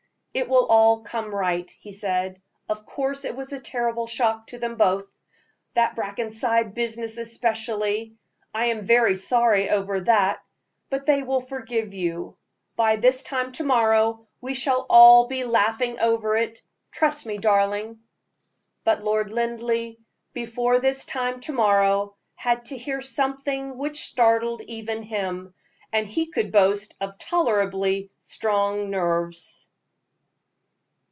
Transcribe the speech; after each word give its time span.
"It 0.33 0.47
will 0.47 0.65
all 0.67 1.03
come 1.03 1.35
right," 1.35 1.69
he 1.69 1.91
said. 1.91 2.41
"Of 2.69 2.85
course 2.85 3.25
it 3.25 3.35
was 3.35 3.51
a 3.51 3.59
terrible 3.59 4.07
shock 4.07 4.47
to 4.47 4.59
them 4.59 4.77
both, 4.77 5.05
that 5.73 5.93
Brackenside 5.93 6.73
business 6.73 7.17
especially. 7.17 8.15
I 8.53 8.67
am 8.67 8.85
very 8.85 9.15
sorry 9.17 9.69
over 9.69 9.99
that; 9.99 10.41
but 10.89 11.05
they 11.05 11.21
will 11.21 11.41
forgive 11.41 11.93
you. 11.93 12.37
By 12.77 12.95
this 12.95 13.23
time 13.23 13.51
to 13.51 13.65
morrow 13.65 14.25
we 14.39 14.53
shall 14.53 14.85
all 14.89 15.27
be 15.27 15.43
laughing 15.43 15.99
over 15.99 16.37
it, 16.37 16.61
trust 16.91 17.25
me, 17.25 17.37
darling." 17.37 17.99
But 18.85 19.03
Lord 19.03 19.33
Linleigh, 19.33 19.97
before 20.31 20.79
this 20.79 21.03
time 21.03 21.41
to 21.41 21.51
morrow, 21.51 22.15
had 22.35 22.63
to 22.67 22.77
hear 22.77 23.01
something 23.01 23.77
which 23.77 24.05
startled 24.07 24.61
even 24.61 25.03
him, 25.03 25.53
and 25.91 26.07
he 26.07 26.27
could 26.27 26.53
boast 26.53 26.95
of 27.01 27.17
tolerably 27.19 28.11
strong 28.19 28.89
nerves. 28.91 29.67